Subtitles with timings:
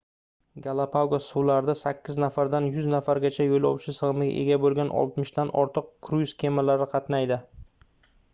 [0.67, 6.91] galapagos suvlarida 8 nafardan 100 nafargacha yoʻlovchi sigʻimiga ega boʻlgan 60 dan ortiq kruiz kemalari
[6.97, 7.41] qatnaydi